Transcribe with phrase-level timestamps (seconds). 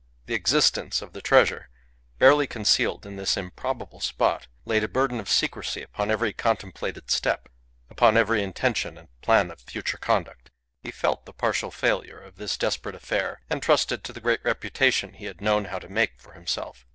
[0.25, 1.69] The existence of the treasure,
[2.17, 7.47] barely concealed in this improbable spot, laid a burden of secrecy upon every contemplated step,
[7.87, 10.49] upon every intention and plan of future conduct.
[10.81, 15.25] He felt the partial failure of this desperate affair entrusted to the great reputation he
[15.25, 16.87] had known how to make for himself.